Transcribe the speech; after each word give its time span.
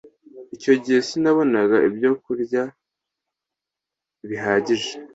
icyo 0.55 0.73
gihe 0.83 0.99
sinabonaga 1.07 1.77
ibyo 1.87 2.11
kurya 2.23 2.63
bihagije 4.29 4.93